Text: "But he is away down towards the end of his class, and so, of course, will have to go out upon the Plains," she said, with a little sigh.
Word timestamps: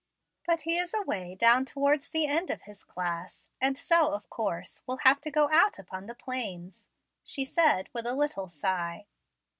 "But 0.47 0.61
he 0.61 0.79
is 0.79 0.95
away 0.95 1.35
down 1.35 1.63
towards 1.63 2.09
the 2.09 2.25
end 2.25 2.49
of 2.49 2.61
his 2.63 2.83
class, 2.83 3.47
and 3.61 3.77
so, 3.77 4.13
of 4.13 4.27
course, 4.31 4.81
will 4.87 4.97
have 5.03 5.21
to 5.21 5.29
go 5.29 5.47
out 5.51 5.77
upon 5.77 6.07
the 6.07 6.15
Plains," 6.15 6.87
she 7.23 7.45
said, 7.45 7.87
with 7.93 8.07
a 8.07 8.15
little 8.15 8.49
sigh. 8.49 9.05